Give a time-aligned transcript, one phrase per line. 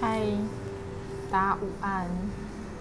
[0.00, 0.20] 嗨，
[1.28, 2.06] 大家午安。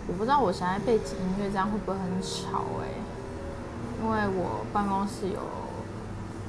[0.08, 2.94] 我不知道我现在背景音乐这样会不会很吵哎？
[4.00, 5.40] 因为我办公室有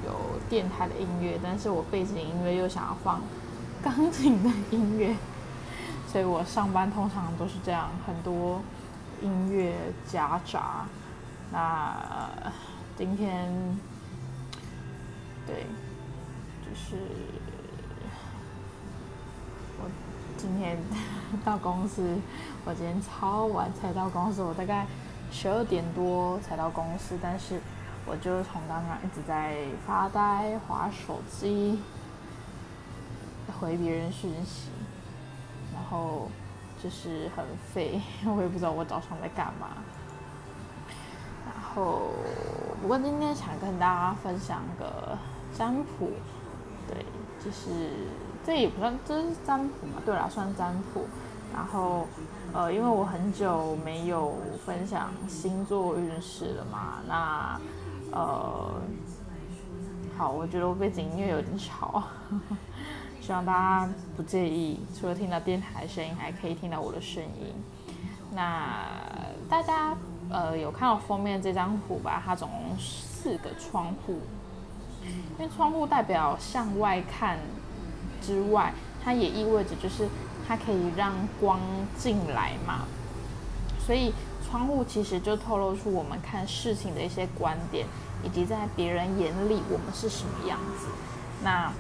[0.05, 3.23] 有电台的音乐，但是我背景音乐又想要放
[3.83, 5.17] 钢琴的音乐，
[6.07, 8.61] 所以我上班通常都是这样，很多
[9.23, 9.75] 音乐
[10.07, 10.85] 夹杂。
[11.51, 11.97] 那
[12.95, 13.51] 今天
[15.47, 15.65] 对，
[16.63, 16.95] 就是。
[20.39, 20.79] 今天
[21.45, 22.17] 到公司，
[22.65, 24.87] 我今天超晚才到公司，我大概
[25.33, 27.61] 十二点多才到公司，但是
[28.07, 31.81] 我就从刚刚一直在发呆、划手机、
[33.61, 34.71] 回别人讯息，
[35.75, 36.29] 然后
[36.81, 37.45] 就是很
[37.75, 39.71] 废， 我也不知道我早上在干嘛。
[41.45, 42.13] 然后，
[42.81, 45.19] 不过今天想跟大家分享个
[45.53, 46.13] 占卜，
[46.87, 47.05] 对，
[47.45, 47.91] 就是。
[48.45, 50.01] 这也不算，这是占卜嘛？
[50.05, 51.05] 对啦，算占卜。
[51.55, 52.07] 然后，
[52.53, 57.61] 呃，因为我很久没有分享星座运势了嘛，那，
[58.13, 58.75] 呃，
[60.17, 62.05] 好，我觉得我背景音乐有点吵，
[63.21, 64.81] 希望大家不介意。
[64.95, 67.55] 除了听到电台声音，还可以听到我的声音。
[68.33, 68.79] 那
[69.49, 69.97] 大家，
[70.31, 72.23] 呃，有看到封面这张图吧？
[72.25, 74.21] 它总共四个窗户，
[75.39, 77.39] 因为窗户代表向外看。
[78.21, 80.09] 之外，它也意味着就是
[80.47, 81.61] 它可以让光
[81.97, 82.87] 进来嘛，
[83.85, 84.13] 所以
[84.49, 87.87] 窗户其实就透露出我们看事情的一些观点，
[88.25, 90.87] 以及在别人眼里我们是什么样子。
[91.43, 91.73] 那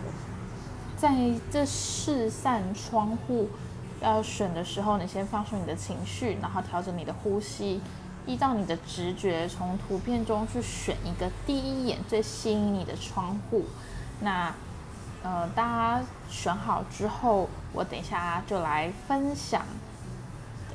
[0.97, 1.15] 在
[1.51, 3.49] 这四扇窗户
[4.01, 7.81] 要选的时候，你先放松你的情绪，然后调整你的呼吸，
[8.27, 13.65] 依照你的直觉从图片中去选一个第一眼最吸引你的窗户。
[14.21, 14.55] 那
[15.21, 19.67] 呃，大家选好之后，我等一下就来分享，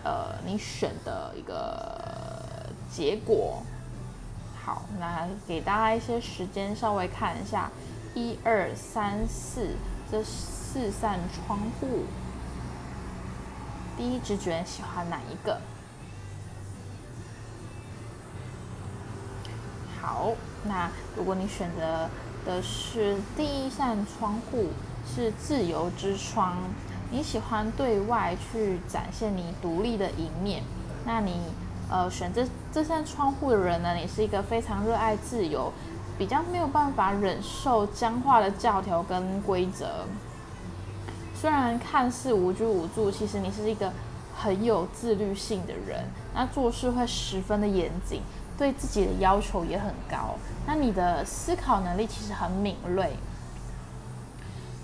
[0.03, 3.63] 呃，你选的一个结果。
[4.63, 7.71] 好，那给大家一些时间，稍微看一下，
[8.13, 9.75] 一二三四
[10.11, 12.03] 这四扇窗户，
[13.97, 15.61] 第一直觉喜欢哪一个？
[20.01, 20.33] 好，
[20.65, 22.09] 那如果你选择。
[22.45, 24.67] 的是第一扇窗户
[25.05, 26.57] 是自由之窗，
[27.11, 30.63] 你喜欢对外去展现你独立的一面。
[31.05, 31.33] 那你
[31.89, 33.93] 呃选这这扇窗户的人呢？
[33.95, 35.71] 你是一个非常热爱自由，
[36.17, 40.05] 比较没有办法忍受僵化的教条跟规则。
[41.35, 43.91] 虽然看似无拘无束，其实你是一个
[44.33, 46.05] 很有自律性的人。
[46.33, 48.21] 那做事会十分的严谨。
[48.63, 50.35] 对自己的要求也很高，
[50.65, 53.11] 那你的思考能力其实很敏锐，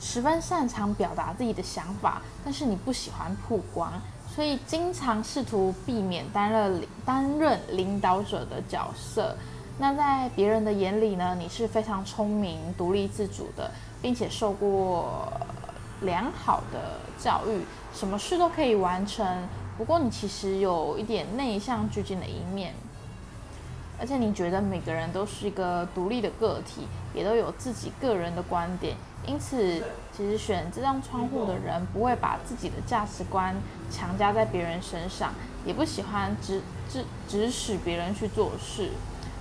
[0.02, 3.94] 十分擅长表达自己的想法，但是你不喜欢曝光，
[4.36, 9.34] 所以经常试图避免担任担任领导者的角色。
[9.78, 15.32] 那在别人的眼里呢，你是非常聪明、独立自主的，并且受过
[16.02, 17.64] 良好的教育，
[17.94, 19.26] 什么事都可以完成。
[19.78, 22.74] 不过你其实有一点内向拘谨的一面。
[24.00, 28.96] 而且你觉得每个人都是一个独立的个体，也都有自己个人的观点，
[29.28, 29.84] 因此
[30.16, 33.54] 其实选这张窗户的人不会把自己的价值观
[33.92, 35.34] 强加在别人身上，
[35.66, 38.92] 也不喜欢指指指使别人去做事。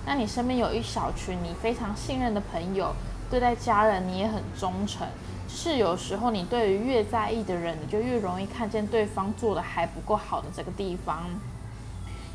[0.05, 2.93] 那你身边有一小群你非常信任的朋友，
[3.29, 5.07] 对待家人你也很忠诚，
[5.47, 11.23] 是有时候你对于越在意的人，你就越容易看见对方做的还不够好的这个地方，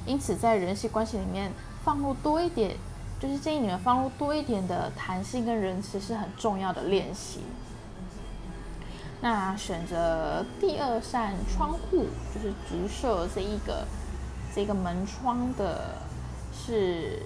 [0.06, 1.53] 因此在人际关系里面。
[1.84, 2.75] 放入多一点，
[3.21, 7.41] 就是建议你们放入多一点的弹性跟仁慈是很重要的练习。
[9.21, 13.87] 那选择第二扇窗户，就是直射这一个
[14.55, 15.97] 这个门窗的，
[16.53, 17.23] 是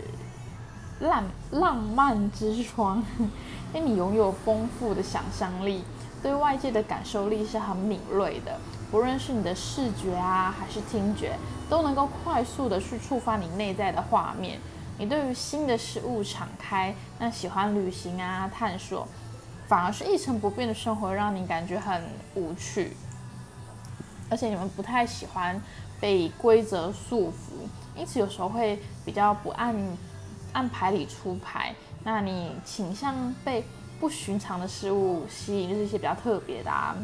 [1.01, 3.03] 浪浪漫之窗，
[3.75, 5.83] 因为你拥有丰富的想象力，
[6.23, 11.37] 对外界的感受力是很敏锐的，不论是你的视觉啊，还是听觉。
[11.69, 14.59] 都能够快速的去触发你内在的画面，
[14.97, 19.07] 你对于新的事物敞开，那喜欢旅行啊探索，
[19.67, 22.03] 反而是一成不变的生活让你感觉很
[22.35, 22.97] 无趣，
[24.31, 25.61] 而且你们不太喜欢
[26.01, 29.77] 被规则束缚，因此有时候会比较不按
[30.55, 33.63] 按牌理出牌，那你倾向被
[34.01, 36.97] 不寻常的事物吸引，就是一些比较特别的啊，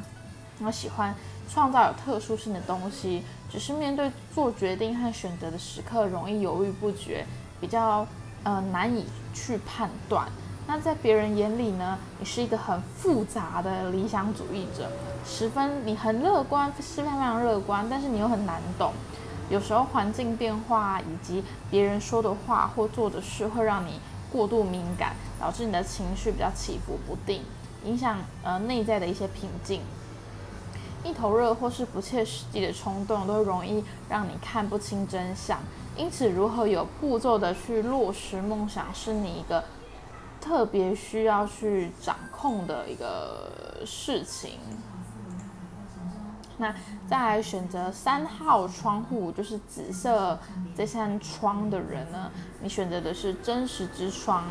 [0.61, 1.15] 我喜欢。
[1.47, 7.27] 创造有特殊性的东西，只是面对做决定和选择的时刻容易犹豫不决，
[7.61, 8.05] 比较
[8.45, 9.05] 呃难以
[9.35, 10.27] 去判断。
[10.67, 14.91] 那在别人眼里呢，你是一个很复杂的理想主义者，
[15.27, 18.95] 十分你很乐观，是非常非常乐观，但是你又很难懂。
[19.51, 24.01] 有时候环境变化以及别人说的话或做的事，会让你
[24.33, 27.43] 过度敏感，导致你的情绪比较起伏不定，
[27.85, 29.83] 影响呃内在的一些平静。
[31.05, 35.59] 一头热或是不切实际的冲动，都容易让你看不清真相。
[35.97, 39.63] 因此，如何有步骤的去落实梦想，是你一个
[40.41, 43.51] 特别需要去掌控的一个
[43.87, 44.59] 事情。
[46.57, 46.73] 那
[47.09, 50.39] 再来选择三号窗户，就是紫色
[50.77, 52.31] 这扇窗的人呢？
[52.63, 54.45] 你选择的是真实之窗。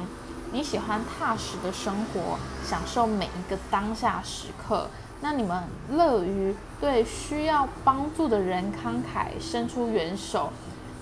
[0.51, 4.87] 你喜欢踏实的生活，享受每一个当下时刻。
[5.23, 10.51] 那你们乐于对需要帮助的人慷慨伸出援手，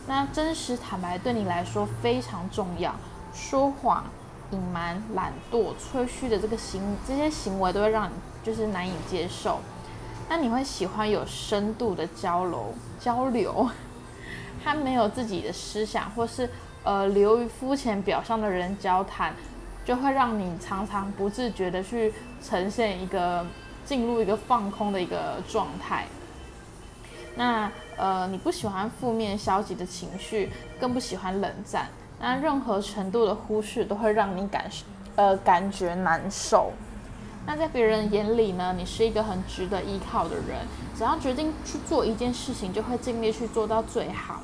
[0.07, 2.93] 那真实坦白对你来说非常重要。
[3.33, 4.05] 说谎、
[4.51, 8.13] 隐瞒、懒惰、吹嘘的这个行这些行为都会让你
[8.43, 9.59] 就是难以接受。
[10.29, 13.67] 那你会喜欢有深度的交流交流，
[14.63, 16.47] 他没有自己的思想，或是
[16.83, 19.33] 呃流于肤浅表象的人交谈，
[19.83, 23.43] 就会让你常常不自觉的去呈现一个。
[23.85, 26.05] 进入一个放空的一个状态。
[27.35, 31.87] 那呃，你不喜欢负面消极的情绪，更不喜欢冷战。
[32.19, 34.69] 那任何程度的忽视都会让你感
[35.15, 36.71] 呃感觉难受。
[37.45, 40.67] 那在别人眼里呢，你是一个很值得依靠的人。
[40.95, 44.41] 只要决定去做一件事情，就会尽力去做到最好。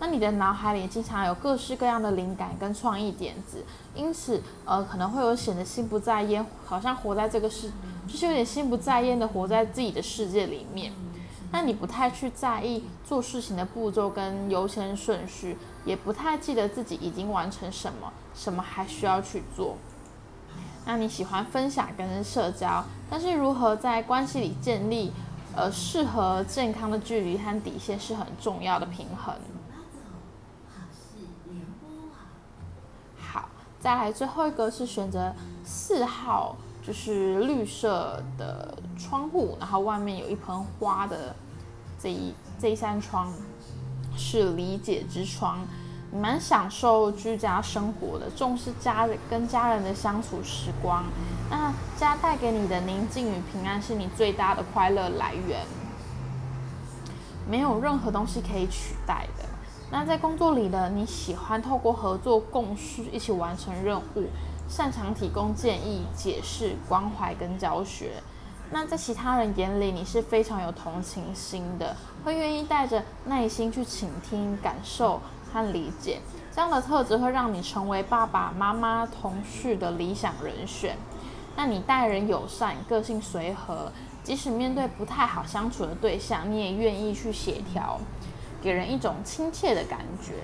[0.00, 3.64] 那你的脑海里经常有各式各样的灵感跟创意点子，
[3.94, 7.70] 因此呃可能会有显得心不在焉，好像活在这个世。
[8.08, 10.92] 就是有点心不在焉的活在自己的世界里面，
[11.52, 19.76] 那你不太去在意做事情的步骤跟优先顺序，也不太记得自己已经完成什么，什么还需要去做。
[20.86, 25.12] 那你喜欢分享跟社交，但是如何在关系里建立
[25.54, 29.34] 呃适合健康的距离和底线是很重要的平衡。
[33.18, 36.56] 好，再来最后一个是选择四号。
[36.88, 41.36] 就是绿色的窗户，然后外面有一盆花的
[42.00, 43.30] 这一这一扇窗
[44.16, 45.58] 是理解之窗。
[46.10, 51.04] 你蛮享受居家生活的，重视家人跟家人的相处时光。
[51.50, 55.66] 那家带给你的宁静与平安是你最大的快乐来源，
[57.46, 59.44] 没有任何东西可以取代的。
[59.90, 64.24] 那在工作里呢，你喜欢透过合作共事一起完成任务。
[64.68, 68.22] 擅长提供建议、解释、关怀跟教学。
[68.70, 76.20] 那在其他人眼里，你是非常有同情心的，会愿意带着耐心去倾听、感受和理解。
[76.54, 80.96] 这样的特质会让你成为爸爸妈妈、同事的理想人选。
[81.56, 83.90] 那你待人友善，个性随和，
[84.22, 87.98] 即使面对不太好相处的对象，你也愿意去协调，
[88.60, 90.34] 给人一种亲切的感觉。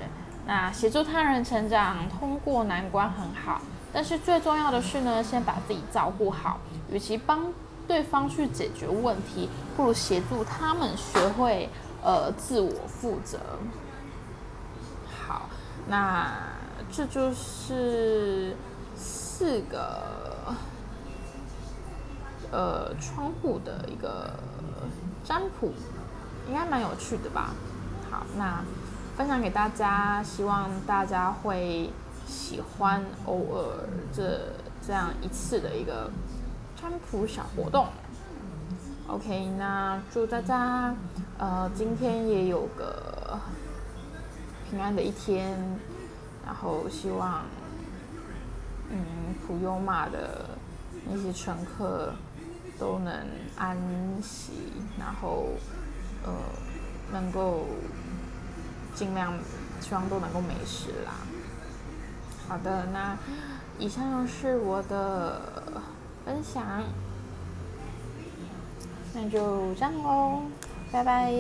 [0.47, 3.61] 那协助他人成长，通过难关很好。
[3.95, 6.59] 但是最重要的是呢，先把自己照顾好。
[6.91, 7.53] 与其帮
[7.87, 11.69] 对方去解决问题，不如协助他们学会
[12.03, 13.39] 呃自我负责。
[15.27, 15.43] 好，
[15.87, 16.29] 那
[16.91, 18.57] 这就是
[18.97, 20.55] 四个
[22.51, 24.31] 呃窗户的一个
[25.25, 25.73] 占卜，
[26.49, 27.55] 应该蛮有趣的吧？
[28.11, 28.63] 好，那
[29.17, 31.91] 分享给大家，希望大家会。
[32.27, 34.41] 喜欢偶尔这
[34.87, 36.11] 这样一次的一个
[36.81, 37.87] 占卜小活动
[39.07, 40.95] ，OK，那祝大家
[41.39, 43.39] 呃今天也有个
[44.69, 45.57] 平安的一天，
[46.45, 47.45] 然后希望
[48.91, 50.51] 嗯普悠玛的
[51.09, 52.13] 那些乘客
[52.79, 53.13] 都能
[53.57, 53.77] 安
[54.23, 54.53] 息，
[54.99, 55.49] 然后
[56.25, 56.33] 呃
[57.13, 57.67] 能够
[58.95, 59.33] 尽量
[59.81, 61.13] 希望都能够没事啦。
[62.49, 63.17] 好的，那
[63.79, 65.41] 以上是我的
[66.25, 66.83] 分享，
[69.15, 70.43] 那就这样喽，
[70.93, 71.33] 拜拜。